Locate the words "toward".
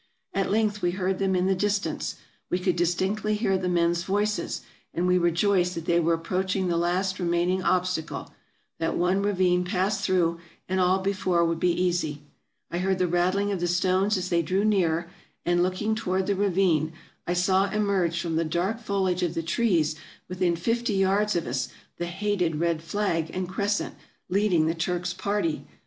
15.93-16.25